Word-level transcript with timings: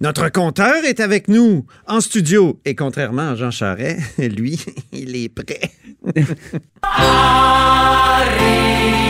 Notre 0.00 0.28
compteur 0.28 0.84
est 0.84 1.00
avec 1.00 1.26
nous 1.26 1.66
en 1.88 2.00
studio. 2.00 2.60
Et 2.64 2.76
contrairement 2.76 3.30
à 3.30 3.34
Jean 3.34 3.50
Charest, 3.50 4.18
lui, 4.18 4.64
il 4.92 5.16
est 5.16 5.28
prêt. 5.28 5.72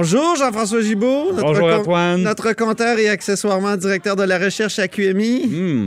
Bonjour 0.00 0.36
Jean-François 0.36 0.80
Gibault. 0.80 1.32
notre 1.32 1.42
Bonjour, 1.42 1.68
com- 1.70 1.80
Antoine. 1.80 2.22
Notre 2.22 2.52
compteur 2.52 3.00
et 3.00 3.08
accessoirement 3.08 3.76
directeur 3.76 4.14
de 4.14 4.22
la 4.22 4.38
recherche 4.38 4.78
à 4.78 4.86
QMI. 4.86 5.46
Hmm. 5.48 5.86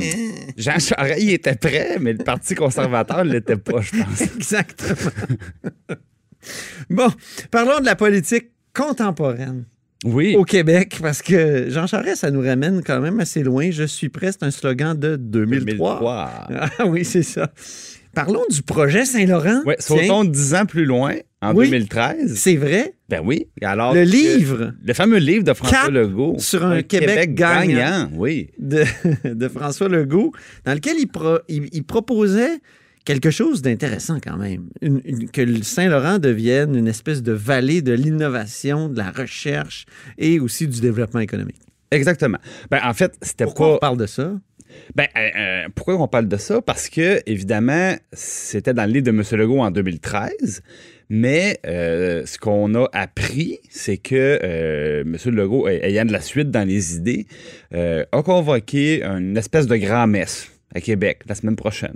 Jean 0.58 0.80
Charest, 0.80 1.22
il 1.24 1.30
était 1.32 1.56
prêt, 1.56 1.96
mais 1.98 2.12
le 2.12 2.18
Parti 2.22 2.54
conservateur 2.54 3.24
ne 3.24 3.32
l'était 3.32 3.56
pas, 3.56 3.80
je 3.80 3.92
pense. 3.92 4.20
Exactement. 4.36 5.12
bon, 6.90 7.08
parlons 7.52 7.80
de 7.80 7.86
la 7.86 7.96
politique 7.96 8.48
contemporaine 8.76 9.64
Oui. 10.04 10.36
au 10.38 10.44
Québec, 10.44 10.98
parce 11.02 11.22
que 11.22 11.70
Jean 11.70 11.88
Charest, 11.88 12.18
ça 12.20 12.32
nous 12.32 12.42
ramène 12.42 12.84
quand 12.86 13.00
même 13.00 13.18
assez 13.22 13.44
loin. 13.44 13.72
Je 13.72 13.84
suis 13.84 14.10
prêt, 14.10 14.34
c'est 14.34 14.44
un 14.44 14.52
slogan 14.52 14.94
de 15.00 15.16
2003. 15.16 16.00
2003. 16.02 16.48
Ah 16.80 16.86
oui, 16.86 17.06
c'est 17.06 17.24
ça. 17.24 17.50
Parlons 18.14 18.44
du 18.50 18.62
projet 18.62 19.06
Saint-Laurent. 19.06 19.62
Tiens, 19.64 19.76
sautons 19.80 20.26
dix 20.26 20.54
ans 20.54 20.66
plus 20.66 20.84
loin, 20.84 21.16
en 21.42 21.54
Oui. 21.56 21.66
2013. 21.70 22.36
C'est 22.36 22.56
vrai. 22.56 22.94
Ben 23.10 23.22
oui. 23.24 23.48
Alors, 23.62 23.94
Le 23.94 24.04
livre 24.04 24.74
Le 24.84 24.94
fameux 24.94 25.18
livre 25.18 25.44
de 25.44 25.54
François 25.54 25.80
Cap 25.86 25.92
Legault. 25.92 26.36
sur 26.40 26.66
un 26.66 26.82
Québec 26.84 27.34
gagnant. 27.36 28.10
Oui. 28.14 28.50
de, 28.60 28.84
de 29.34 29.48
François 29.48 29.90
Legault, 29.90 30.32
dans 30.66 30.74
lequel 30.74 30.98
il, 31.00 31.08
pro- 31.08 31.40
il- 31.48 31.68
il 31.72 31.84
proposait 31.84 32.60
quelque 33.04 33.32
chose 33.32 33.62
d'intéressant 33.64 34.20
quand 34.24 34.38
même. 34.38 34.70
Une- 34.82 35.02
une- 35.06 35.30
que 35.32 35.42
le 35.42 35.64
Saint-Laurent 35.64 36.20
devienne 36.20 36.76
une 36.76 36.88
espèce 36.88 37.24
de 37.24 37.32
vallée 37.32 37.82
de 37.82 37.94
l'innovation, 37.94 38.90
de 38.90 38.98
la 38.98 39.10
recherche 39.12 39.86
et 40.20 40.40
aussi 40.40 40.68
du 40.68 40.80
développement 40.82 41.20
économique. 41.20 41.58
Exactement. 41.90 42.38
Ben, 42.70 42.80
en 42.86 42.94
fait, 42.94 43.14
c'était 43.22 43.44
Pourquoi 43.46 43.68
on 43.70 43.74
pas. 43.74 43.80
parle 43.80 43.98
de 43.98 44.06
ça? 44.06 44.32
Ben, 44.96 45.08
euh, 45.18 45.30
euh, 45.38 45.68
pourquoi 45.76 45.96
on 46.02 46.08
parle 46.08 46.30
de 46.30 46.38
ça? 46.38 46.62
Parce 46.62 46.88
que, 46.88 47.20
évidemment, 47.26 47.94
c'était 48.14 48.74
dans 48.74 48.86
le 48.86 48.92
livre 48.94 49.06
de 49.06 49.10
M. 49.12 49.22
Legault 49.34 49.60
en 49.60 49.72
2013. 49.72 50.62
Mais 51.14 51.60
euh, 51.68 52.26
ce 52.26 52.38
qu'on 52.38 52.74
a 52.74 52.88
appris, 52.94 53.60
c'est 53.70 53.98
que 53.98 54.40
euh, 54.42 55.02
M. 55.02 55.18
Legault, 55.36 55.68
ay- 55.68 55.82
ayant 55.84 56.06
de 56.06 56.14
la 56.14 56.22
suite 56.22 56.52
dans 56.52 56.66
les 56.66 56.96
idées, 56.96 57.28
euh, 57.74 58.06
a 58.14 58.24
convoqué 58.24 59.04
une 59.04 59.36
espèce 59.36 59.68
de 59.68 59.76
grand-messe 59.76 60.50
à 60.74 60.80
Québec 60.80 61.24
la 61.28 61.36
semaine 61.36 61.58
prochaine, 61.58 61.96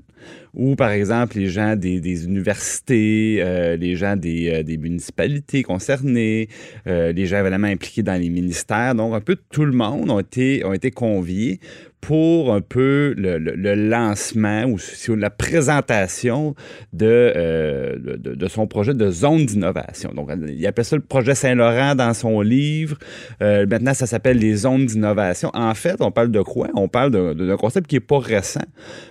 où, 0.53 0.75
par 0.75 0.89
exemple, 0.91 1.37
les 1.37 1.47
gens 1.47 1.77
des, 1.77 2.25
universités, 2.25 3.37
euh, 3.39 3.77
les 3.77 3.95
gens 3.95 4.17
des, 4.17 4.49
euh, 4.67 4.77
municipalités 4.77 5.63
concernées, 5.63 6.49
euh, 6.85 7.13
les 7.13 7.25
gens 7.25 7.39
évidemment 7.39 7.67
impliqués 7.67 8.03
dans 8.03 8.19
les 8.21 8.29
ministères, 8.29 8.95
donc 8.95 9.13
un 9.13 9.21
peu 9.21 9.37
tout 9.49 9.63
le 9.63 9.71
monde 9.71 10.11
ont 10.11 10.19
été, 10.19 10.65
ont 10.65 10.73
été 10.73 10.91
conviés 10.91 11.61
pour 12.05 12.53
un 12.53 12.61
peu 12.61 13.15
le, 13.17 13.39
lancement 13.73 14.65
ou 14.65 14.77
la 15.15 15.31
présentation 15.31 16.53
de, 16.93 17.07
euh, 17.35 17.95
de, 17.97 18.35
de- 18.35 18.47
son 18.47 18.67
projet 18.67 18.93
de 18.93 19.09
zone 19.09 19.47
d'innovation. 19.47 20.11
Donc, 20.15 20.29
il 20.47 20.67
appelle 20.67 20.85
ça 20.85 20.95
le 20.95 21.01
projet 21.01 21.33
Saint-Laurent 21.33 21.95
dans 21.95 22.13
son 22.13 22.41
livre. 22.41 22.95
Euh, 23.41 23.65
maintenant, 23.65 23.95
ça 23.95 24.05
s'appelle 24.05 24.37
les 24.37 24.55
zones 24.55 24.85
d'innovation. 24.85 25.49
En 25.55 25.73
fait, 25.73 25.95
on 25.99 26.11
parle 26.11 26.29
de 26.29 26.41
quoi? 26.43 26.67
On 26.75 26.87
parle 26.87 27.09
d'un 27.35 27.57
concept 27.57 27.87
qui 27.87 27.95
n'est 27.95 28.01
pas 28.01 28.19
récent, 28.19 28.61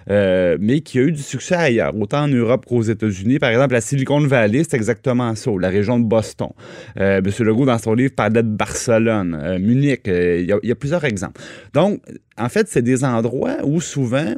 euh, 0.09 0.57
mais 0.61 0.81
qui 0.81 1.01
a 1.01 1.03
eu 1.03 1.11
du 1.11 1.23
succès 1.23 1.57
ailleurs, 1.57 1.97
autant 2.01 2.23
en 2.23 2.29
Europe 2.29 2.65
qu'aux 2.65 2.83
États-Unis. 2.83 3.41
Par 3.41 3.51
exemple, 3.51 3.73
la 3.75 3.81
Silicon 3.81 4.21
Valley, 4.21 4.63
c'est 4.63 4.77
exactement 4.77 5.35
ça, 5.35 5.51
la 5.61 5.69
région 5.69 5.99
de 5.99 6.05
Boston. 6.05 6.51
M. 6.95 7.25
Legault, 7.41 7.67
dans 7.67 7.79
son 7.79 7.95
livre, 7.95 8.15
parlait 8.15 8.45
de 8.45 8.49
Barcelone, 8.49 9.59
Munich. 9.59 10.03
Il 10.07 10.43
y, 10.43 10.55
il 10.63 10.69
y 10.69 10.73
a 10.73 10.77
plusieurs 10.77 11.05
exemples. 11.05 11.41
Donc, 11.73 12.01
en 12.37 12.49
fait, 12.49 12.67
c'est 12.69 12.83
des 12.85 13.05
endroits 13.05 13.57
où 13.65 13.81
souvent 13.81 14.35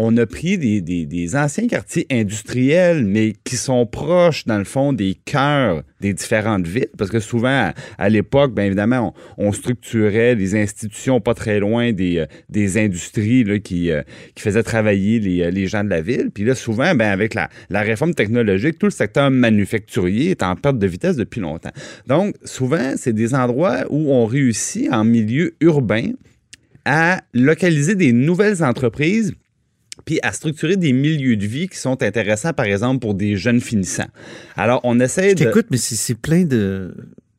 on 0.00 0.16
a 0.16 0.26
pris 0.26 0.58
des, 0.58 0.80
des- 0.80 1.36
anciens 1.36 1.66
quartiers 1.66 2.06
industriels, 2.10 3.04
mais 3.04 3.34
qui 3.44 3.56
sont 3.56 3.84
proches, 3.84 4.46
dans 4.46 4.58
le 4.58 4.64
fond, 4.64 4.92
des 4.92 5.16
cœurs 5.24 5.82
des 6.00 6.12
différentes 6.12 6.66
villes, 6.66 6.86
parce 6.96 7.10
que 7.10 7.18
souvent, 7.18 7.72
à, 7.98 8.08
l'époque, 8.08 8.54
bien 8.54 8.66
évidemment, 8.66 9.12
on, 9.36 9.50
structurait 9.50 10.36
les 10.36 10.54
institutions 10.54 11.20
pas 11.20 11.34
très 11.34 11.58
loin 11.58 11.92
des, 11.92 12.18
euh, 12.18 12.80
industries 12.80 13.44
euh, 13.48 13.58
qui 13.58 13.90
faisaient 14.36 14.62
travailler 14.62 15.18
les, 15.18 15.42
euh, 15.42 15.50
les 15.50 15.66
gens 15.66 15.82
de 15.82 15.90
la 15.90 16.00
ville. 16.00 16.30
Puis 16.32 16.44
là, 16.44 16.54
souvent, 16.54 16.94
ben, 16.94 17.10
avec 17.10 17.34
la, 17.34 17.48
la 17.68 17.80
réforme 17.80 18.14
technologique, 18.14 18.78
tout 18.78 18.86
le 18.86 18.92
secteur 18.92 19.32
manufacturier 19.32 20.30
est 20.30 20.44
en 20.44 20.54
perte 20.54 20.78
de 20.78 20.86
vitesse 20.86 21.16
depuis 21.16 21.40
longtemps. 21.40 21.72
Donc, 22.06 22.36
souvent, 22.44 22.92
c'est 22.96 23.12
des 23.12 23.34
endroits 23.34 23.84
où 23.90 24.12
on 24.12 24.26
réussit 24.26 24.92
en 24.92 25.02
milieu 25.02 25.56
urbain 25.60 26.12
à 26.88 27.20
localiser 27.34 27.94
des 27.94 28.12
nouvelles 28.12 28.64
entreprises 28.64 29.34
puis 30.06 30.18
à 30.22 30.32
structurer 30.32 30.76
des 30.76 30.92
milieux 30.92 31.36
de 31.36 31.44
vie 31.44 31.68
qui 31.68 31.76
sont 31.76 32.02
intéressants, 32.02 32.54
par 32.54 32.64
exemple, 32.64 33.00
pour 33.00 33.12
des 33.14 33.36
jeunes 33.36 33.60
finissants. 33.60 34.08
Alors, 34.56 34.80
on 34.84 34.98
essaie 35.00 35.30
Je 35.30 35.34
de... 35.34 35.44
t'écoute, 35.44 35.66
mais 35.70 35.76
c'est 35.76 36.14
plein 36.14 36.44
de, 36.44 36.94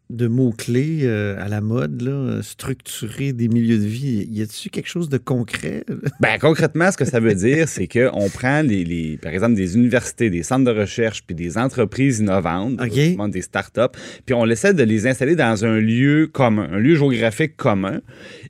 de 0.09 0.27
mots-clés 0.27 1.01
euh, 1.03 1.35
à 1.39 1.47
la 1.49 1.61
mode, 1.61 2.01
là, 2.01 2.41
structurer 2.41 3.31
des 3.31 3.47
milieux 3.47 3.77
de 3.77 3.85
vie. 3.85 4.27
Y 4.31 4.41
a-t-il 4.41 4.71
quelque 4.71 4.87
chose 4.89 5.07
de 5.09 5.17
concret? 5.17 5.83
Ben, 6.19 6.37
concrètement, 6.39 6.91
ce 6.91 6.97
que 6.97 7.05
ça 7.05 7.19
veut 7.19 7.35
dire, 7.35 7.67
c'est 7.69 7.87
qu'on 7.87 8.27
prend, 8.29 8.61
les, 8.61 8.83
les- 8.83 9.17
par 9.17 9.31
exemple, 9.31 9.53
des 9.55 9.75
universités, 9.75 10.29
des 10.29 10.43
centres 10.43 10.65
de 10.65 10.77
recherche, 10.77 11.23
puis 11.25 11.35
des 11.35 11.57
entreprises 11.57 12.19
innovantes, 12.19 12.81
OK. 12.81 12.91
justement 12.93 13.27
des 13.29 13.41
startups, 13.41 13.95
puis 14.25 14.33
on 14.33 14.45
essaie 14.47 14.73
de 14.73 14.83
les 14.83 15.07
installer 15.07 15.35
dans 15.35 15.63
un 15.63 15.79
lieu 15.79 16.27
commun, 16.31 16.67
un 16.71 16.79
lieu 16.79 16.95
géographique 16.95 17.55
commun. 17.55 18.01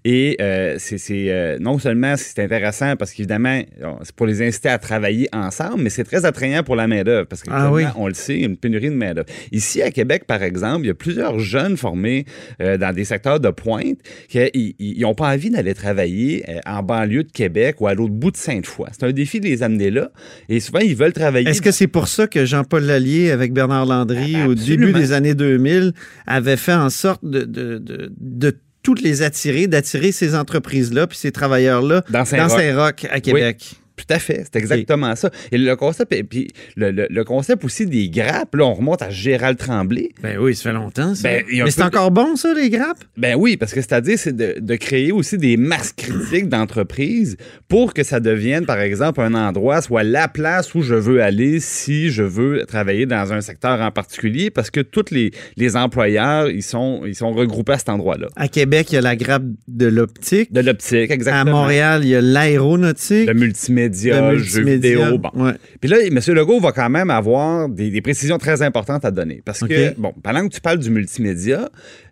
Et 0.06 0.38
euh, 0.42 0.76
c'est 0.80 0.98
c'est, 0.98 1.30
euh, 1.30 1.58
non 1.60 1.78
seulement 1.78 2.16
c'est 2.18 2.42
intéressant 2.42 2.96
parce 2.96 3.12
qu'évidemment, 3.14 3.62
c'est 4.04 4.16
pour 4.16 4.26
les 4.28 4.42
inciter 4.42 4.70
à 4.70 4.78
travailler 4.80 5.28
ensemble, 5.34 5.84
mais 5.84 5.90
c'est 5.90 6.06
très 6.06 6.24
attrayant 6.26 6.64
pour 6.64 6.76
la 6.78 6.88
main-d'œuvre 6.88 7.28
parce 7.28 7.44
que 7.44 7.50
Ah 7.52 7.72
oui. 7.72 7.84
on 7.98 8.08
le 8.08 8.14
sait, 8.14 8.36
il 8.36 8.40
y 8.42 8.44
a 8.44 8.48
une 8.48 8.58
pénurie 8.58 8.90
de 8.90 8.96
main-d'œuvre. 8.96 9.28
Ici, 9.52 9.82
à 9.82 9.92
Québec, 9.92 10.24
par 10.26 10.42
exemple, 10.42 10.86
il 10.86 10.88
y 10.88 10.92
a 10.92 10.96
plusieurs 10.96 11.38
jeunes 11.50 11.76
formés 11.78 12.26
euh, 12.62 12.78
dans 12.78 12.94
des 12.94 13.04
secteurs 13.04 13.40
de 13.40 13.50
pointe 13.50 13.98
qui 14.30 14.76
n'ont 15.00 15.16
pas 15.16 15.34
envie 15.34 15.50
d'aller 15.50 15.74
travailler 15.74 16.46
euh, 16.48 16.60
en 16.66 16.84
banlieue 16.84 17.24
de 17.24 17.32
Québec 17.32 17.82
ou 17.82 17.88
à 17.88 17.94
l'autre 17.94 18.14
bout 18.14 18.32
de 18.32 18.38
Sainte-Foy. 18.38 18.88
C'est 18.92 19.06
un 19.06 19.12
défi 19.12 19.40
de 19.40 19.46
les 19.46 19.64
amener 19.64 19.92
là. 19.92 20.12
Et 20.48 20.60
souvent, 20.60 20.80
ils 20.80 20.96
veulent 20.96 21.14
travailler. 21.14 21.50
Est-ce 21.50 21.62
que 21.62 21.72
c'est 21.72 21.88
pour 21.88 22.08
ça 22.08 22.28
que 22.28 22.46
Jean-Paul 22.46 22.84
Lallier, 22.84 23.32
avec 23.32 23.54
Bernard 23.54 23.86
Landry, 23.86 24.36
au 24.36 24.52
Absolument. 24.52 24.88
début 24.88 24.94
des 24.94 25.12
années 25.12 25.36
2000, 25.36 25.94
avait 26.28 26.58
fait 26.58 26.74
en 26.74 26.90
sorte 26.90 27.24
de, 27.26 27.42
de, 27.42 27.78
de, 27.80 28.12
de 28.20 28.58
toutes 28.84 29.02
les 29.02 29.22
attirer, 29.22 29.68
d'attirer 29.68 30.12
ces 30.12 30.36
entreprises-là 30.36 31.08
puis 31.08 31.18
ces 31.18 31.32
travailleurs-là 31.32 32.04
Dans. 32.10 32.26
Saint-Roch, 32.26 33.06
à 33.10 33.20
Québec? 33.20 33.74
Tout 34.08 34.14
à 34.14 34.20
fait, 34.20 34.44
c'est 34.46 34.56
exactement 34.58 35.16
ça. 35.16 35.30
Et 35.52 35.58
le 35.58 35.76
concept, 35.76 36.14
et 36.14 36.24
puis 36.24 36.48
le, 36.76 36.92
le- 36.92 37.08
le 37.10 37.24
concept 37.24 37.66
aussi 37.66 37.86
des 37.86 38.10
grappes, 38.10 38.56
là, 38.56 38.66
on 38.66 38.74
remonte 38.74 39.02
à 39.02 39.10
Gérald 39.10 39.58
Tremblay. 39.58 40.10
Ben 40.24 40.38
oui, 40.40 40.56
ça 40.56 40.64
fait 40.64 40.74
longtemps, 40.74 41.16
ça. 41.16 41.28
Ben, 41.30 41.44
Mais 41.52 41.70
c'est 41.72 41.84
encore 41.84 42.12
bon, 42.12 42.36
ça, 42.36 42.54
les 42.54 42.70
grappes? 42.70 43.04
Ben 43.18 43.36
oui, 43.38 43.58
parce 43.58 43.74
que 43.74 43.82
c'est-à-dire, 43.82 44.18
c'est 44.18 44.36
de, 44.36 44.56
de 44.60 44.76
créer 44.76 45.12
aussi 45.12 45.38
des 45.38 45.58
masses 45.58 45.92
critiques 45.94 46.48
d'entreprise 46.48 47.36
pour 47.68 47.94
que 47.94 48.04
ça 48.04 48.20
devienne, 48.20 48.66
par 48.66 48.80
exemple, 48.80 49.20
un 49.22 49.34
endroit, 49.34 49.82
soit 49.82 50.04
la 50.04 50.28
place 50.28 50.74
où 50.76 50.82
je 50.82 50.96
veux 50.96 51.22
aller 51.22 51.60
si 51.60 52.10
je 52.10 52.24
veux 52.24 52.66
travailler 52.68 53.06
dans 53.06 53.34
un 53.34 53.42
secteur 53.42 53.82
en 53.82 53.92
particulier, 53.92 54.50
parce 54.50 54.72
que 54.72 54.80
tous 54.80 55.06
les, 55.12 55.32
les 55.58 55.76
employeurs, 55.76 56.50
ils 56.50 56.64
sont, 56.64 57.02
ils 57.06 57.16
sont 57.16 57.32
regroupés 57.34 57.74
à 57.74 57.78
cet 57.78 57.90
endroit-là. 57.90 58.28
À 58.36 58.48
Québec, 58.48 58.88
il 58.92 58.96
y 58.96 58.98
a 58.98 59.02
la 59.02 59.16
grappe 59.16 59.44
de 59.68 59.88
l'optique. 59.88 60.52
De 60.54 60.62
l'optique, 60.62 61.12
À 61.12 61.14
exactement. 61.14 61.62
Montréal, 61.62 62.02
il 62.04 62.10
y 62.10 62.16
a 62.16 62.22
l'aéronautique. 62.22 63.28
Le 63.28 63.34
multimédia, 63.34 63.89
Le 64.32 64.38
jeux 64.38 64.64
multimédia. 64.64 65.06
vidéo, 65.06 65.18
bon. 65.18 65.30
Ouais. 65.36 65.54
Puis 65.82 65.90
là, 65.90 65.98
M. 66.06 66.20
Legault 66.36 66.60
va 66.60 66.72
quand 66.72 66.90
même 66.90 67.10
avoir 67.10 67.68
des, 67.70 67.90
des 67.92 68.02
précisions 68.02 68.38
très 68.38 68.62
importantes 68.62 69.06
à 69.06 69.12
donner. 69.12 69.42
Parce 69.44 69.60
que, 69.60 69.94
bon, 70.00 70.14
pendant 70.24 70.48
que 70.48 70.54
tu 70.54 70.62
parles 70.62 70.80
du 70.80 70.90
multimédia, 70.90 71.70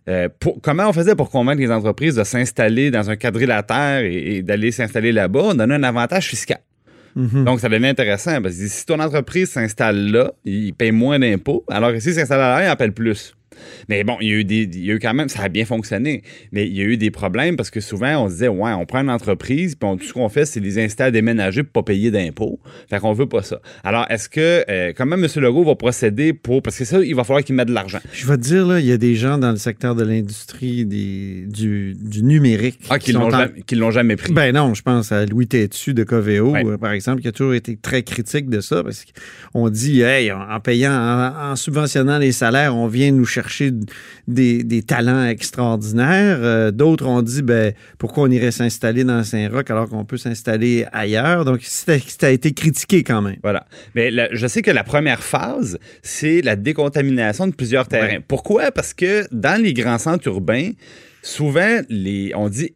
euh, 0.10 0.30
pour- 0.40 0.62
comment 0.62 0.88
on 0.90 0.94
faisait 0.94 1.16
pour 1.16 1.30
convaincre 1.30 1.60
les 1.62 1.72
entreprises 1.72 2.16
de 2.16 2.24
s'installer 2.24 2.92
dans 2.92 3.10
un 3.10 3.16
quadrilatère 3.16 4.00
et, 4.04 4.38
et 4.38 4.42
d'aller 4.44 4.72
s'installer 4.72 5.12
là-bas? 5.12 5.42
On 5.44 5.54
donnait 5.54 5.76
un 5.76 5.84
avantage 5.84 6.28
fiscal. 6.28 6.60
Mhm. 7.16 7.46
Donc, 7.46 7.60
ça 7.60 7.68
devient 7.70 7.88
intéressant 7.88 8.42
parce 8.42 8.56
que 8.56 8.68
si 8.68 8.86
ton 8.86 9.00
entreprise 9.00 9.50
s'installe 9.50 10.12
là, 10.12 10.32
il 10.46 10.74
paye 10.74 10.92
moins 10.92 11.18
d'impôts, 11.18 11.64
alors 11.70 11.92
que 11.92 12.00
s'il 12.00 12.14
s'installe 12.14 12.40
là, 12.40 12.64
il 12.66 12.70
en 12.72 12.76
paye 12.76 12.92
plus. 12.92 13.34
Mais 13.90 14.04
bon, 14.04 14.18
il 14.22 14.28
y, 14.28 14.32
a 14.32 14.36
eu 14.36 14.44
des, 14.44 14.64
il 14.64 14.86
y 14.86 14.92
a 14.92 14.96
eu 14.96 15.00
quand 15.00 15.14
même, 15.14 15.30
ça 15.30 15.44
a 15.44 15.50
bien 15.50 15.66
fonctionné, 15.66 16.24
mais 16.52 16.68
il 16.68 16.76
y 16.76 16.82
a 16.82 16.84
eu 16.86 16.98
des 16.98 17.12
problèmes 17.12 17.56
parce 17.56 17.70
que 17.70 17.80
souvent, 17.80 18.24
on 18.24 18.28
se 18.28 18.34
disait, 18.34 18.48
ouais, 18.48 18.72
on 18.74 18.86
prend 18.86 19.00
une 19.02 19.10
entreprise, 19.10 19.76
puis 19.76 19.90
on- 19.90 19.98
tout 19.98 20.06
ce 20.06 20.14
qu'on 20.14 20.30
fait, 20.30 20.46
c'est 20.46 20.60
les 20.60 20.80
inciter 20.80 21.04
à 21.04 21.12
déménager 21.12 21.64
pour 21.64 21.84
pas 21.84 21.92
payer 21.94 22.12
d'impôts. 22.12 22.60
Fait 22.90 23.00
qu'on 23.00 23.14
veut 23.14 23.28
pas 23.28 23.44
ça. 23.44 23.60
Alors, 23.84 24.06
est-ce 24.10 24.30
que, 24.30 24.64
euh, 24.70 24.94
comment 24.96 25.16
M. 25.16 25.28
Legault 25.38 25.64
va 25.64 25.76
procéder 25.76 26.34
pour, 26.34 26.62
parce 26.62 26.78
que 26.78 26.86
ça, 26.86 27.00
il 27.04 27.16
va 27.16 27.24
falloir 27.24 27.44
qu'il 27.44 27.56
mette 27.56 27.68
de 27.68 27.74
l'argent. 27.74 28.00
Je 28.14 28.26
vais 28.28 28.38
te 28.38 28.42
dire, 28.42 28.66
là, 28.68 28.80
il 28.80 28.86
y 28.86 28.92
a 28.92 28.98
des 28.98 29.16
gens 29.16 29.38
dans 29.38 29.52
le 29.52 29.58
secteur 29.58 29.96
de 29.96 30.04
l'industrie 30.04 30.86
du, 30.86 31.48
du 31.48 32.24
numérique. 32.24 32.80
Ah, 32.90 33.00
qui 33.00 33.12
sont 33.12 33.20
l'ont 33.20 33.28
en- 33.88 33.92
jamais, 33.92 34.16
pris. 34.16 34.32
Ben 34.34 34.54
non, 34.54 34.74
je 34.74 34.82
pense 34.82 35.12
à 35.12 35.26
Louis 35.26 35.48
Tétu 35.48 35.94
de 35.94 36.04
Coveo, 36.04 36.52
Ouais. 36.52 36.66
euh, 36.66 36.78
par 36.78 36.92
exemple, 36.92 37.22
qui 37.22 37.28
a 37.28 37.32
toujours 37.32 37.54
été 37.54 37.76
très 37.78 38.04
critique 38.04 38.50
de 38.50 38.62
ça, 38.62 38.84
parce 38.84 39.06
qu'on 39.54 39.70
dit, 39.70 40.02
hey, 40.02 40.32
en 40.32 40.38
en 40.50 40.60
payant, 40.60 40.92
en, 40.94 41.52
en 41.52 41.56
subventionnant 41.56 42.18
les 42.18 42.32
salaires, 42.32 42.76
on 42.76 42.88
vient 42.88 43.12
nous 43.12 43.26
chercher 43.26 43.47
des, 44.28 44.64
des 44.64 44.84
talents 44.84 45.26
extraordinaires. 45.26 46.38
Euh, 46.42 46.72
D'autres 46.72 47.06
ont 47.08 47.22
dit, 47.22 47.42
ben, 47.42 47.74
pourquoi 47.98 48.24
on 48.24 48.32
irait 48.32 48.52
s'installer 48.52 49.04
dans 49.04 49.24
Saint-Roch 49.24 49.70
alors 49.70 49.90
qu'on 49.90 50.06
peut 50.06 50.18
s'installer 50.18 50.86
ailleurs? 50.92 51.46
Donc, 51.46 51.62
ça 51.64 51.94
ça 52.00 52.28
a 52.28 52.30
été 52.30 52.52
critiqué 52.54 53.04
quand 53.04 53.22
même. 53.22 53.38
Voilà. 53.44 53.66
Mais 53.96 54.12
la- 54.12 54.34
je 54.34 54.48
sais 54.48 54.62
que 54.62 54.72
la 54.72 54.84
première 54.84 55.24
phase, 55.24 55.78
c'est 56.02 56.42
la 56.42 56.56
décontamination 56.56 57.48
de 57.48 57.54
plusieurs 57.54 57.88
terrains. 57.88 58.08
Ouais. 58.18 58.24
Pourquoi? 58.28 58.72
Parce 58.72 58.94
que 58.94 59.26
dans 59.32 59.62
les 59.62 59.74
grands 59.74 59.98
centres 59.98 60.28
urbains, 60.28 60.72
souvent, 61.22 61.80
les, 61.90 62.32
on 62.36 62.50
dit, 62.50 62.74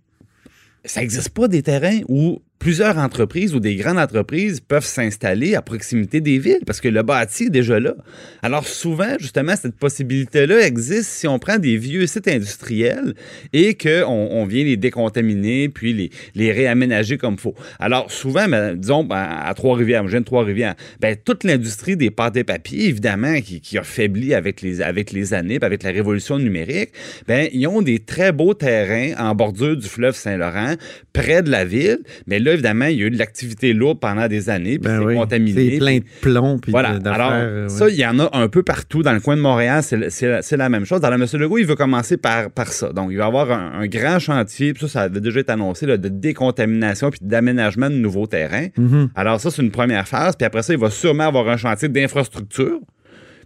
ça 0.85 1.01
n'existe 1.01 1.29
pas 1.29 1.47
des 1.47 1.61
terrains 1.61 1.99
où 2.07 2.41
plusieurs 2.61 2.99
entreprises 2.99 3.55
ou 3.55 3.59
des 3.59 3.75
grandes 3.75 3.97
entreprises 3.97 4.59
peuvent 4.59 4.85
s'installer 4.85 5.55
à 5.55 5.63
proximité 5.63 6.21
des 6.21 6.37
villes 6.37 6.61
parce 6.67 6.79
que 6.79 6.87
le 6.87 7.01
bâti 7.01 7.45
est 7.45 7.49
déjà 7.49 7.79
là. 7.79 7.95
Alors 8.43 8.67
souvent, 8.67 9.15
justement, 9.19 9.55
cette 9.55 9.75
possibilité-là 9.75 10.59
existe 10.67 11.09
si 11.09 11.27
on 11.27 11.39
prend 11.39 11.57
des 11.57 11.75
vieux 11.77 12.05
sites 12.05 12.27
industriels 12.27 13.15
et 13.51 13.73
qu'on 13.73 14.05
on 14.05 14.45
vient 14.45 14.63
les 14.63 14.77
décontaminer 14.77 15.69
puis 15.69 15.91
les, 15.91 16.11
les 16.35 16.51
réaménager 16.51 17.17
comme 17.17 17.33
il 17.33 17.39
faut. 17.39 17.55
Alors 17.79 18.11
souvent, 18.11 18.47
ben, 18.47 18.75
disons, 18.75 19.03
ben, 19.03 19.27
à 19.43 19.51
Trois-Rivières, 19.55 20.05
je 20.05 20.11
viens 20.11 20.19
de 20.19 20.25
Trois-Rivières, 20.25 20.75
ben, 20.99 21.15
toute 21.15 21.43
l'industrie 21.43 21.97
des 21.97 22.11
pâtes 22.11 22.37
et 22.37 22.43
papiers, 22.43 22.89
évidemment, 22.89 23.41
qui, 23.41 23.59
qui 23.59 23.79
a 23.79 23.83
faibli 23.83 24.35
avec 24.35 24.61
les, 24.61 24.83
avec 24.83 25.11
les 25.11 25.33
années, 25.33 25.57
avec 25.63 25.81
la 25.81 25.89
révolution 25.89 26.37
numérique, 26.37 26.91
ben, 27.27 27.49
ils 27.53 27.65
ont 27.65 27.81
des 27.81 27.97
très 27.97 28.31
beaux 28.31 28.53
terrains 28.53 29.15
en 29.17 29.33
bordure 29.33 29.77
du 29.77 29.87
fleuve 29.87 30.15
Saint-Laurent, 30.15 30.75
près 31.11 31.41
de 31.41 31.49
la 31.49 31.65
ville. 31.65 32.01
Mais 32.27 32.37
là, 32.37 32.50
évidemment, 32.53 32.85
il 32.85 32.99
y 32.99 33.03
a 33.03 33.07
eu 33.07 33.11
de 33.11 33.17
l'activité 33.17 33.73
lourde 33.73 33.99
pendant 33.99 34.27
des 34.27 34.49
années, 34.49 34.79
puis 34.79 34.89
Ben 34.91 34.99
c'est 34.99 35.05
oui. 35.05 35.15
contaminé. 35.15 35.71
C'est 35.71 35.77
plein 35.77 35.97
de 35.97 36.03
plomb 36.21 36.57
puis 36.59 36.71
Voilà. 36.71 36.97
Alors, 37.05 37.31
euh, 37.33 37.63
ouais. 37.63 37.69
ça, 37.69 37.89
il 37.89 37.95
y 37.95 38.05
en 38.05 38.19
a 38.19 38.29
un 38.33 38.47
peu 38.47 38.63
partout 38.63 39.03
dans 39.03 39.13
le 39.13 39.19
coin 39.19 39.35
de 39.35 39.41
Montréal. 39.41 39.81
C'est 39.83 40.57
la 40.57 40.69
même 40.69 40.85
chose. 40.85 41.01
La 41.01 41.17
Monsieur 41.17 41.37
Legault, 41.39 41.57
il 41.57 41.65
veut 41.65 41.75
commencer 41.75 42.17
par, 42.17 42.49
par 42.51 42.67
ça. 42.67 42.93
Donc, 42.93 43.09
il 43.11 43.17
va 43.17 43.25
avoir 43.25 43.51
un, 43.51 43.79
un 43.81 43.87
grand 43.87 44.19
chantier, 44.19 44.73
puis 44.73 44.87
ça, 44.87 44.87
ça 44.87 45.01
a 45.03 45.09
déjà 45.09 45.39
été 45.41 45.51
annoncé, 45.51 45.85
là, 45.85 45.97
de 45.97 46.07
décontamination 46.09 47.09
puis 47.09 47.19
d'aménagement 47.21 47.89
de 47.89 47.95
nouveaux 47.95 48.27
terrains. 48.27 48.67
Mhm. 48.77 49.09
Alors, 49.15 49.39
ça, 49.39 49.51
c'est 49.51 49.61
une 49.61 49.71
première 49.71 50.07
phase. 50.07 50.35
Puis 50.35 50.45
après 50.45 50.61
ça, 50.63 50.73
il 50.73 50.79
va 50.79 50.89
sûrement 50.89 51.27
avoir 51.27 51.47
un 51.49 51.57
chantier 51.57 51.89
d'infrastructure. 51.89 52.79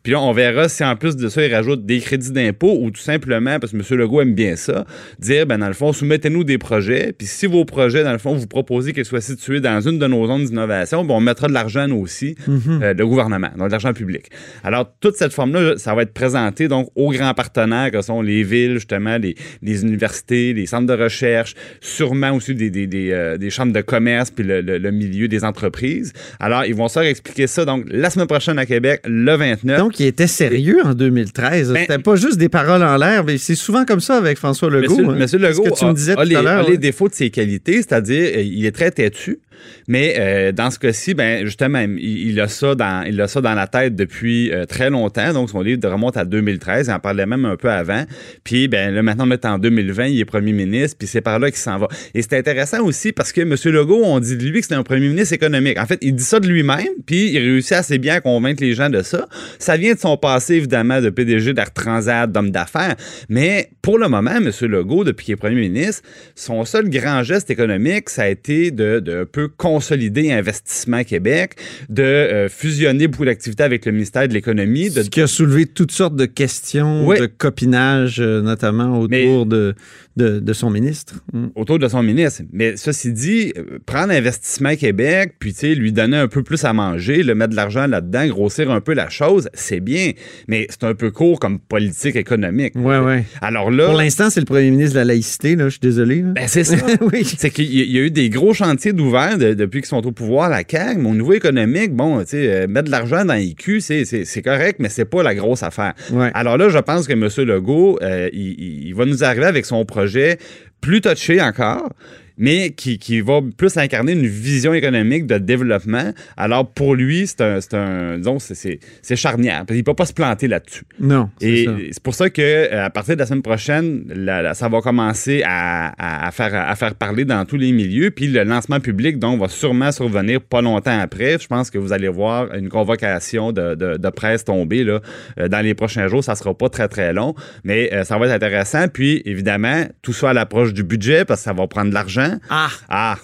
Puis 0.06 0.12
là, 0.13 0.22
on 0.22 0.31
verra 0.34 0.69
si 0.69 0.84
en 0.84 0.96
plus 0.96 1.16
de 1.16 1.28
ça, 1.30 1.44
il 1.44 1.52
rajoute 1.54 1.84
des 1.84 2.00
crédits 2.00 2.31
d'impôt 2.31 2.78
ou 2.80 2.92
tout 2.92 3.02
simplement, 3.02 3.60
parce 3.60 3.72
que 3.74 3.78
M. 3.78 3.84
Legault 4.00 4.22
aime 4.22 4.36
bien 4.36 4.56
ça, 4.56 4.86
dire, 5.19 5.48
ben 5.48 5.57
dans 5.57 5.68
le 5.68 5.74
fond, 5.74 5.92
soumettez-nous 5.94 6.44
des 6.44 6.60
projets. 6.60 7.12
Puis 7.18 7.25
si 7.28 7.48
vos 7.48 7.66
projets, 7.66 8.04
dans 8.04 8.12
le 8.12 8.19
fond, 8.19 8.36
vous 8.36 8.46
proposez 8.46 8.94
qu'ils 8.94 9.04
soient 9.04 9.19
situés 9.19 9.60
dans 9.62 9.81
une 9.81 9.98
de 9.98 10.06
nos 10.06 10.28
zones 10.28 10.46
d'innovation, 10.46 11.04
ben 11.04 11.16
on 11.16 11.19
mettra 11.22 11.48
de 11.48 11.54
l'argent 11.54 11.88
nous 11.88 11.98
aussi, 11.98 12.36
euh, 12.84 12.94
le 12.94 13.07
gouvernement, 13.07 13.50
donc 13.57 13.66
de 13.68 13.72
l'argent 13.72 13.94
public. 13.94 14.28
Alors, 14.63 14.92
toute 15.00 15.16
cette 15.16 15.34
forme-là, 15.34 15.78
ça 15.78 15.96
va 15.96 16.04
être 16.04 16.13
présenté 16.13 16.68
donc 16.68 16.88
aux 16.96 17.10
grands 17.12 17.34
partenaires 17.34 17.90
que 17.90 18.02
sont 18.04 18.22
les 18.22 18.44
villes, 18.44 18.75
justement, 18.75 19.18
les, 19.18 19.34
les 19.63 19.81
universités, 19.81 20.54
les 20.54 20.68
centres 20.68 20.86
de 20.86 21.02
recherche, 21.02 21.56
sûrement 21.81 22.31
aussi 22.34 22.54
des, 22.54 22.69
des, 22.69 22.86
des, 22.86 23.12
euh, 23.12 23.38
des 23.40 23.50
chambres 23.50 23.74
de 23.74 23.81
commerce, 23.81 24.30
puis 24.30 24.46
le, 24.46 24.62
le- 24.62 24.78
le 24.78 24.92
milieu 24.92 25.28
des 25.28 25.44
entreprises. 25.44 26.13
Alors, 26.40 26.63
ils 26.66 26.75
vont 26.75 26.88
se 26.90 27.00
expliquer 27.00 27.48
ça, 27.48 27.66
donc, 27.66 27.86
la 27.90 28.10
semaine 28.12 28.28
prochaine 28.28 28.60
à 28.60 28.66
Québec, 28.68 29.02
le 29.06 29.34
29. 29.36 29.78
Donc, 29.80 29.94
il 30.00 30.06
était 30.07 30.27
sérieux 30.27 30.80
en 30.83 30.94
2013. 30.94 31.71
Ben- 31.71 31.81
C'était 31.81 32.00
pas 32.01 32.15
juste 32.15 32.38
des 32.38 32.50
paroles 32.50 32.83
en 32.83 32.97
l'air, 32.97 33.24
mais 33.24 33.38
c'est 33.38 33.56
souvent 33.56 33.86
comme 33.86 34.00
ça 34.01 34.18
avec 34.18 34.38
François 34.38 34.69
Legault. 34.69 34.97
Monsieur, 34.97 35.09
hein. 35.09 35.15
Monsieur 35.18 35.38
Legault 35.39 35.65
Ce 35.65 35.69
que 35.71 35.80
tu 35.80 35.86
a, 35.86 35.88
me 35.89 35.94
disais 35.94 36.12
a 36.13 36.15
tout 36.15 36.21
les, 36.30 36.36
à 36.36 36.42
l'heure. 36.42 36.69
les 36.69 36.77
défauts 36.77 37.09
de 37.09 37.13
ses 37.15 37.30
qualités, 37.30 37.77
c'est-à-dire 37.77 38.31
euh, 38.36 38.42
il 38.42 38.65
est 38.65 38.71
très 38.71 38.92
têtu. 38.92 39.39
Mais 39.88 40.15
euh, 40.19 40.51
dans 40.51 40.69
ce 40.69 40.77
cas-ci, 40.77 41.13
ben 41.13 41.45
justement, 41.45 41.80
il, 41.80 42.30
il 42.30 42.39
a 42.42 42.47
ça 42.47 42.75
dans 42.75 43.03
il 43.07 43.19
a 43.21 43.27
ça 43.27 43.39
dans 43.42 43.53
la 43.56 43.65
tête 43.68 43.95
depuis 43.95 44.51
euh, 44.51 44.65
très 44.65 44.89
longtemps. 44.89 45.31
Donc 45.33 45.50
son 45.50 45.62
livre 45.62 45.88
remonte 45.89 46.18
à 46.18 46.25
2013. 46.25 46.88
Il 46.88 46.92
en 46.92 47.00
parlait 47.00 47.25
même 47.25 47.45
un 47.45 47.56
peu 47.56 47.69
avant. 47.71 48.03
Puis 48.44 48.68
ben 48.68 48.94
là 48.94 49.01
maintenant 49.01 49.25
on 49.27 49.31
est 49.31 49.45
en 49.45 49.57
2020, 49.57 50.07
il 50.07 50.19
est 50.19 50.25
premier 50.25 50.51
ministre. 50.51 50.97
Puis 51.00 51.07
c'est 51.07 51.21
par 51.21 51.39
là 51.39 51.50
qu'il 51.50 51.59
s'en 51.59 51.77
va. 51.80 51.88
Et 52.13 52.21
c'est 52.21 52.38
intéressant 52.38 52.83
aussi 52.83 53.12
parce 53.12 53.31
que 53.31 53.42
M. 53.42 53.56
Legault, 53.74 54.01
on 54.03 54.19
dit 54.19 54.36
de 54.38 54.44
lui 54.44 54.59
que 54.62 54.68
c'est 54.68 54.75
un 54.75 54.83
premier 54.83 55.07
ministre 55.07 55.33
économique. 55.33 55.80
En 55.80 55.86
fait, 55.86 56.00
il 56.01 56.13
dit 56.15 56.24
ça 56.24 56.39
de 56.39 56.47
lui-même. 56.47 56.86
Puis 57.06 57.31
il 57.31 57.38
réussit 57.39 57.74
assez 57.74 57.97
bien 57.97 58.15
à 58.15 58.21
convaincre 58.21 58.62
les 58.62 58.74
gens 58.74 58.89
de 58.89 59.01
ça. 59.01 59.27
Ça 59.57 59.77
vient 59.77 59.85
de 59.94 60.00
son 60.00 60.18
passé 60.18 60.56
évidemment 60.56 61.02
de 61.02 61.10
PDG 61.10 61.54
d'Air 61.54 61.72
Transat, 61.74 62.32
d'homme 62.32 62.52
d'affaires. 62.52 62.96
Mais 63.30 63.70
pour 63.82 63.98
le 64.00 64.08
moment, 64.08 64.32
M. 64.36 64.52
Legault, 64.62 65.04
depuis 65.04 65.26
qu'il 65.26 65.34
est 65.34 65.38
premier 65.38 65.56
ministre, 65.70 66.02
son 66.36 66.66
seul 66.66 66.90
grand 66.90 67.24
geste 67.24 67.50
économique, 67.50 68.10
ça 68.10 68.24
a 68.24 68.28
été 68.28 68.72
de, 68.72 69.00
de 69.00 69.22
un 69.22 69.26
peu 69.26 69.48
consolider 69.48 70.32
Investissement 70.32 71.04
Québec, 71.04 71.56
de 71.90 72.04
euh, 72.04 72.50
fusionner 72.50 73.08
beaucoup 73.08 73.26
d'activités 73.26 73.64
avec 73.64 73.86
le 73.86 73.92
ministère 73.92 74.28
de 74.28 74.34
l'Économie, 74.34 74.90
de 74.90 75.04
Ce 75.04 75.10
qui 75.10 75.22
a 75.22 75.28
soulevé 75.28 75.66
toutes 75.66 75.92
sortes 75.92 76.16
de 76.16 76.26
questions, 76.26 77.08
Oui. 77.08 77.20
de 77.20 77.26
copinage, 77.26 78.20
euh, 78.20 78.42
notamment 78.42 79.00
autour 79.00 79.46
de, 79.46 79.74
de, 80.18 80.40
de 80.40 80.54
son 80.54 80.70
ministre. 80.70 81.16
Mm. 81.34 81.48
autour 81.56 81.80
de 81.80 81.88
son 81.88 82.04
ministre. 82.04 82.44
Mais 82.52 82.78
ceci 82.78 83.12
dit, 83.12 83.54
euh, 83.58 83.80
prendre 83.86 84.12
Investissement 84.12 84.76
Québec, 84.76 85.36
puis 85.40 85.54
lui 85.76 85.92
donner 85.92 86.18
un 86.18 86.28
peu 86.28 86.44
plus 86.44 86.64
à 86.66 86.74
manger, 86.74 87.24
le 87.24 87.34
mettre 87.36 87.52
de 87.52 87.56
l'argent 87.56 87.88
là-dedans, 87.88 88.28
grossir 88.28 88.70
un 88.72 88.81
peu 88.81 88.94
la 88.94 89.10
chose, 89.10 89.50
c'est 89.66 89.80
bien. 89.80 90.12
Mais 90.48 90.68
c'est 90.70 90.84
un 90.86 90.94
peu 90.96 91.12
court 91.12 91.40
comme 91.40 91.60
politique 91.60 92.16
économique. 92.16 92.74
Ouais, 92.76 93.00
ouais. 93.00 93.24
Alors 93.42 93.72
là, 93.72 93.86
Pour 93.86 93.96
l'instant, 93.98 94.30
c'est 94.30 94.40
le 94.40 94.46
premier 94.46 94.70
ministre 94.72 94.94
de 94.94 95.00
la 95.00 95.06
laïcité, 95.06 95.56
là, 95.56 95.66
je 95.66 95.70
suis 95.72 95.80
désolé. 95.80 96.22
là. 96.22 96.30
ben 96.36 96.48
c'est 96.48 96.64
ça. 96.64 96.76
oui. 97.02 97.24
C'est 97.26 97.50
qu'il 97.50 97.66
y 97.74 97.82
a- 97.82 97.84
il 97.84 97.92
y 97.92 97.98
a 98.00 98.02
eu 98.02 98.12
des 98.12 98.30
gros 98.30 98.54
chantiers 98.54 98.94
d'ouvert 98.94 99.38
de- 99.38 99.54
depuis 99.54 99.82
qu'ils 99.82 99.88
sont 99.90 100.06
au 100.06 100.12
pouvoir, 100.12 100.50
la 100.50 100.64
CAQ, 100.68 101.00
mais 101.00 101.10
au 101.10 101.14
niveau 101.16 101.34
économique, 101.34 101.94
bon, 101.94 102.20
tu 102.22 102.28
sais, 102.28 102.50
euh, 102.64 102.68
mettre 102.68 102.86
de 102.86 102.92
l'argent 102.92 103.26
dans 103.26 103.34
l'IQ, 103.34 103.81
c'est 103.81 104.06
c'est- 104.06 104.26
c'est 104.26 104.42
correct, 104.42 104.78
mais 104.80 104.90
c'est 104.90 105.06
pas 105.06 105.24
la 105.24 105.36
grosse 105.36 105.64
affaire. 105.64 105.94
Ouais. 106.12 106.30
Alors 106.34 106.57
là, 106.57 106.69
je 106.69 106.78
pense 106.80 107.07
que 107.07 107.14
M. 107.14 107.28
Legault, 107.48 107.98
euh, 108.02 108.30
il, 108.34 108.56
il- 108.60 108.88
il 108.88 108.95
va 108.95 109.06
nous 109.06 109.24
arriver 109.24 109.45
avec 109.45 109.66
son 109.66 109.84
projet 109.86 110.38
plus 110.81 111.02
touché 111.02 111.42
encore, 111.42 111.90
mais 112.37 112.71
qui, 112.71 112.97
qui 112.99 113.21
va 113.21 113.39
plus 113.57 113.77
incarner 113.77 114.11
une 114.13 114.25
vision 114.27 114.73
économique 114.73 115.25
de 115.27 115.37
développement. 115.37 116.11
Alors 116.37 116.69
pour 116.71 116.95
lui, 116.95 117.27
c'est 117.27 117.42
un, 117.42 117.61
c'est 117.61 117.73
un, 117.75 118.18
disons, 118.18 118.39
c'est- 118.39 118.56
c'est 118.56 118.80
c'est 119.01 119.15
charnière. 119.15 119.63
Il 119.69 119.77
ne 119.77 119.81
peut 119.81 119.94
pas 119.94 120.06
se 120.06 120.13
planter 120.13 120.47
là-dessus. 120.47 120.83
Non, 120.99 121.30
c'est 121.39 121.47
Et 121.49 121.89
c'est 121.92 122.04
pour 122.04 122.15
ça 122.15 122.30
que 122.30 122.42
euh, 122.42 122.85
à 122.85 122.89
partir 122.89 123.15
de 123.15 123.19
la 123.19 123.25
semaine 123.25 123.42
prochaine, 123.42 124.04
la- 124.13 124.42
la- 124.42 124.54
ça 124.54 124.68
va 124.69 124.81
commencer 124.81 125.44
à, 125.45 126.27
à- 126.27 126.31
faire, 126.31 126.54
à 126.56 126.75
faire 126.75 126.95
parler 126.95 127.25
dans 127.25 127.45
tous 127.45 127.57
les 127.57 127.71
milieux. 127.71 128.11
Puis 128.11 128.27
le 128.27 128.44
lancement 128.44 128.80
public, 128.80 129.19
donc, 129.19 129.39
va 129.39 129.47
sûrement 129.47 129.92
survenir 129.92 130.42
pas 130.42 130.61
longtemps 130.61 130.99
après. 130.99 131.37
Je 131.39 131.47
pense 131.47 131.69
que 131.71 131.77
vous 131.77 131.94
allez 131.94 132.07
voir 132.07 132.54
une 132.54 132.69
convocation 132.69 133.51
de, 133.51 133.75
de- 133.75 133.97
de 133.97 134.09
presse 134.09 134.44
tomber 134.45 134.83
là, 134.83 134.99
euh, 135.39 135.47
dans 135.47 135.61
les 135.61 135.73
prochains 135.73 136.07
jours. 136.07 136.23
Ça 136.23 136.35
sera 136.35 136.54
pas 136.57 136.69
très, 136.69 136.87
très 136.87 137.13
long, 137.13 137.33
mais 137.63 137.94
euh, 137.94 138.04
ça 138.04 138.18
va 138.18 138.27
être 138.27 138.33
intéressant. 138.33 138.87
Puis, 138.87 139.21
évidemment, 139.25 139.83
tout 140.01 140.13
ça 140.13 140.31
à 140.31 140.33
l'approche 140.33 140.73
du 140.73 140.83
budget, 140.83 141.25
parce 141.25 141.42
que 141.42 141.45
ça 141.45 141.54
va 141.54 141.68
prendre 141.68 141.89
de 141.89 141.94
l'argent. 141.94 142.25
Ah! 142.50 142.70
Ah! 142.90 143.16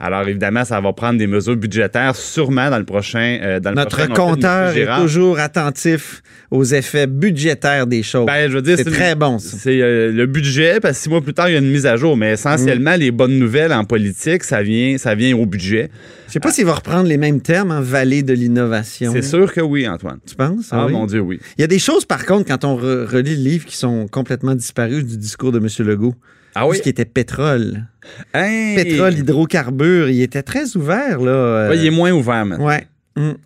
Alors, 0.00 0.28
évidemment, 0.28 0.64
ça 0.64 0.80
va 0.80 0.92
prendre 0.92 1.18
des 1.18 1.26
mesures 1.26 1.56
budgétaires, 1.56 2.14
sûrement 2.14 2.70
dans 2.70 2.78
le 2.78 2.84
prochain. 2.84 3.40
euh, 3.42 3.58
dans 3.58 3.70
le 3.70 3.76
Notre 3.76 3.96
prochain- 4.06 4.12
compteur 4.14 4.76
est 4.76 4.86
toujours 5.00 5.40
attentif 5.40 6.22
aux 6.52 6.62
effets 6.62 7.08
budgétaires 7.08 7.84
des 7.88 8.04
choses. 8.04 8.24
Ben, 8.26 8.48
je 8.48 8.54
veux 8.54 8.62
dire, 8.62 8.76
c'est 8.76 8.84
une- 8.86 8.92
très 8.92 9.16
bon. 9.16 9.40
C'est 9.40 9.82
euh, 9.82 10.12
le 10.12 10.26
budget, 10.26 10.78
parce 10.78 10.98
que 10.98 11.02
six 11.02 11.08
mois 11.08 11.20
plus 11.20 11.34
tard, 11.34 11.48
il 11.48 11.54
y 11.54 11.56
a 11.56 11.58
une 11.58 11.68
mise 11.72 11.84
à 11.84 11.96
jour. 11.96 12.16
Mais 12.16 12.34
essentiellement, 12.34 12.94
Mm. 12.94 13.00
les 13.00 13.10
bonnes 13.10 13.36
nouvelles 13.40 13.72
en 13.72 13.82
politique, 13.84 14.44
ça 14.44 14.62
vient, 14.62 14.96
ça 14.98 15.16
vient 15.16 15.36
au 15.36 15.46
budget. 15.46 15.90
Je 16.28 16.34
sais 16.34 16.40
pas 16.40 16.52
s'il 16.52 16.66
va 16.66 16.74
reprendre 16.74 17.08
les 17.08 17.16
mêmes 17.16 17.40
termes 17.40 17.72
en 17.72 17.80
vallée 17.80 18.22
de 18.22 18.34
l'innovation. 18.34 19.10
C'est 19.12 19.22
sûr 19.22 19.52
que 19.52 19.60
oui, 19.60 19.88
Antoine. 19.88 20.18
Tu 20.24 20.36
penses? 20.36 20.68
Ah, 20.70 20.86
oui? 20.86 20.92
mon 20.92 21.06
Dieu, 21.06 21.18
oui. 21.20 21.40
Il 21.58 21.62
y 21.62 21.64
a 21.64 21.68
des 21.68 21.80
choses, 21.80 22.04
par 22.04 22.24
contre, 22.24 22.46
quand 22.46 22.64
on 22.64 22.76
re- 22.78 23.04
relit 23.04 23.34
le 23.34 23.42
livre, 23.50 23.64
qui 23.64 23.76
sont 23.76 24.06
complètement 24.06 24.54
disparues 24.54 25.02
du 25.02 25.16
discours 25.16 25.50
de 25.50 25.58
M. 25.58 25.66
Legault. 25.84 26.14
Ah 26.60 26.66
Tout 26.66 26.74
ce 26.74 26.82
qui 26.82 26.88
était 26.88 27.04
pétrole. 27.04 27.86
Hey! 28.34 28.74
Pétrole, 28.74 29.14
hydrocarbures, 29.18 30.08
il 30.08 30.22
était 30.22 30.42
très 30.42 30.76
ouvert, 30.76 31.20
là. 31.20 31.30
euh, 31.30 31.68
Ouais, 31.70 31.78
il 31.78 31.86
est 31.86 31.90
moins 31.90 32.10
ouvert 32.12 32.44
maintenant. 32.44 32.66
Ouais. 32.66 32.86
Hum. 33.16 33.36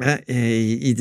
Hein, 0.00 0.18
et 0.26 0.60
il 0.62 0.96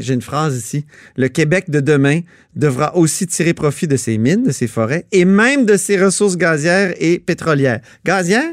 j'ai 0.00 0.14
une 0.14 0.20
phrase 0.22 0.56
ici. 0.56 0.84
Le 1.16 1.28
Québec 1.28 1.70
de 1.70 1.80
demain 1.80 2.20
devra 2.54 2.96
aussi 2.96 3.26
tirer 3.26 3.54
profit 3.54 3.86
de 3.86 3.96
ses 3.96 4.18
mines, 4.18 4.42
de 4.42 4.50
ses 4.50 4.66
forêts 4.66 5.06
et 5.12 5.24
même 5.24 5.64
de 5.64 5.76
ses 5.76 6.02
ressources 6.02 6.36
gazières 6.36 6.92
et 6.98 7.18
pétrolières. 7.18 7.80
Gazières? 8.04 8.52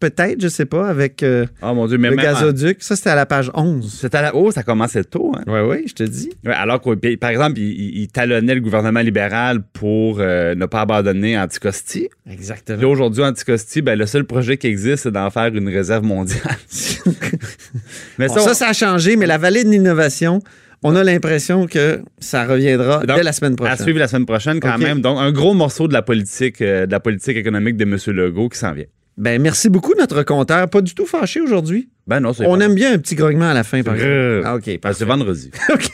Peut-être, 0.00 0.40
je 0.40 0.48
sais 0.48 0.64
pas, 0.66 0.88
avec 0.88 1.22
euh, 1.22 1.46
Oh 1.62 1.74
mon 1.74 1.86
Dieu, 1.86 1.98
mais 1.98 2.10
le 2.10 2.16
même 2.16 2.24
en- 2.26 2.32
gazoduc. 2.32 2.78
Ça, 2.82 2.96
c'était 2.96 3.10
à 3.10 3.14
la 3.14 3.26
page 3.26 3.50
11. 3.54 3.92
C'était 4.00 4.18
à 4.18 4.22
la... 4.22 4.34
Oh, 4.36 4.50
ça 4.50 4.62
commençait 4.62 5.04
tôt, 5.04 5.32
hein? 5.36 5.42
Oui, 5.46 5.60
oui, 5.60 5.84
je 5.86 5.94
te 5.94 6.02
dis. 6.02 6.30
Ouais, 6.44 6.52
alors 6.52 6.80
que, 6.80 7.16
par 7.16 7.30
exemple, 7.30 7.58
il, 7.58 8.08
talonnait 8.08 8.54
le 8.54 8.60
gouvernement 8.60 9.00
libéral 9.00 9.60
pour 9.72 10.18
euh, 10.20 10.54
ne 10.54 10.66
pas 10.66 10.82
abandonner 10.82 11.38
Anticosti. 11.38 12.08
Exactement. 12.30 12.78
Puis 12.78 12.86
là, 12.86 12.92
aujourd'hui, 12.92 13.22
Anticosti, 13.24 13.82
ben, 13.82 13.98
le 13.98 14.06
seul 14.06 14.24
projet 14.24 14.56
qui 14.56 14.66
existe, 14.68 15.04
c'est 15.04 15.12
d'en 15.12 15.30
faire 15.30 15.46
une 15.54 15.68
réserve 15.68 16.04
mondiale. 16.04 16.42
mais 18.18 18.28
Bon, 18.28 18.34
ça, 18.34 18.40
ça, 18.40 18.50
on- 18.50 18.54
ça 18.54 18.68
a 18.68 18.72
changé, 18.72 19.16
mais 19.16 19.26
la 19.26 19.38
vallée 19.38 19.64
de 19.64 19.68
l'innovation, 19.70 20.40
on 20.82 20.94
a 20.96 21.02
l'impression 21.04 21.66
que 21.66 22.00
ça 22.18 22.44
reviendra 22.46 23.04
Donc, 23.04 23.16
dès 23.16 23.22
la 23.22 23.32
semaine 23.32 23.54
à 23.54 23.56
prochaine. 23.56 23.78
suivre 23.78 23.98
la 23.98 24.08
semaine 24.08 24.26
prochaine 24.26 24.60
quand 24.60 24.78
même. 24.78 25.00
Donc, 25.00 25.18
un 25.18 25.32
gros 25.32 25.54
morceau 25.54 25.88
de 25.88 25.92
la 25.92 26.02
politique, 26.02 26.62
euh, 26.62 26.86
de 26.86 26.92
la 26.92 27.00
politique 27.00 27.36
économique 27.36 27.76
de 27.76 27.84
M. 27.84 27.96
Legault 28.16 28.48
qui 28.48 28.58
s'en 28.58 28.72
vient. 28.72 28.84
Ben, 29.18 29.42
merci 29.42 29.68
beaucoup, 29.68 29.94
notre 29.98 30.22
compteur. 30.22 30.70
Pas 30.70 30.80
du 30.80 30.94
tout 30.94 31.04
fâché 31.04 31.40
aujourd'hui. 31.40 31.88
Ben 32.06 32.20
non, 32.20 32.32
c'est 32.32 32.46
On 32.46 32.56
pas- 32.56 32.64
aime 32.64 32.74
bien 32.74 32.92
un 32.94 32.98
petit 32.98 33.16
grognement 33.16 33.50
à 33.50 33.54
la 33.54 33.64
fin, 33.64 33.82
par 33.82 33.94
exemple. 33.94 34.42
Ah, 34.46 34.54
OK, 34.54 34.68
Ah, 34.68 34.78
parfait. 34.80 34.98
c'est 35.00 35.04
vendredi. 35.04 35.50
OK. 35.74 35.90